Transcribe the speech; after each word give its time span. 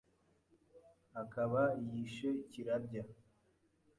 Akaba 1.21 1.63
yishe 1.89 2.29
Kirabya 2.49 3.03